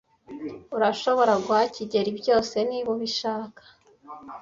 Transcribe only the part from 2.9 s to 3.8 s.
ubishaka.